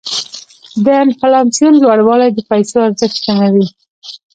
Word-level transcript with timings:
د 0.83 0.85
انفلاسیون 1.03 1.73
لوړوالی 1.83 2.29
د 2.33 2.39
پیسو 2.49 2.77
ارزښت 2.87 3.17
کموي. 3.25 3.67